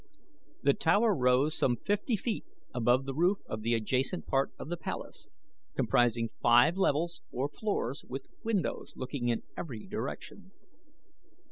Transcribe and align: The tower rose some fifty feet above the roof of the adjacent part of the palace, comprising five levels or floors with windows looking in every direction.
The 0.63 0.73
tower 0.73 1.13
rose 1.15 1.55
some 1.55 1.75
fifty 1.77 2.15
feet 2.15 2.43
above 2.73 3.05
the 3.05 3.13
roof 3.13 3.37
of 3.45 3.61
the 3.61 3.75
adjacent 3.75 4.25
part 4.25 4.51
of 4.57 4.67
the 4.67 4.75
palace, 4.75 5.29
comprising 5.75 6.31
five 6.41 6.75
levels 6.75 7.21
or 7.31 7.47
floors 7.47 8.03
with 8.05 8.25
windows 8.43 8.93
looking 8.97 9.27
in 9.29 9.43
every 9.55 9.85
direction. 9.85 10.53